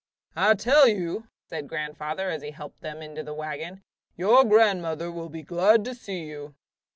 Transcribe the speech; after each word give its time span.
"I 0.35 0.55
tell 0.55 0.87
you," 0.87 1.27
said 1.47 1.67
grandfather, 1.69 2.31
as 2.31 2.41
he 2.41 2.49
helped 2.49 2.81
them 2.81 3.03
into 3.03 3.21
the 3.21 3.35
wagon, 3.35 3.83
"your 4.17 4.43
grandmother 4.43 5.11
will 5.11 5.29
be 5.29 5.43
glad 5.43 5.85
to 5.85 5.93
see 5.93 6.23
you!" 6.25 6.55